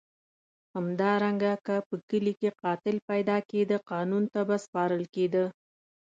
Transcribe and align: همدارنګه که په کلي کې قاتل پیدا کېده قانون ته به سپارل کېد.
همدارنګه 0.75 1.53
که 1.65 1.75
په 1.87 1.95
کلي 2.09 2.33
کې 2.39 2.49
قاتل 2.63 2.95
پیدا 3.09 3.37
کېده 3.49 3.77
قانون 3.91 4.23
ته 4.33 4.41
به 4.47 4.57
سپارل 4.65 5.03
کېد. 5.13 5.35